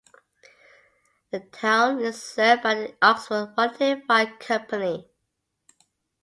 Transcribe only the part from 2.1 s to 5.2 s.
served by the Oxford Volunteer Fire Company.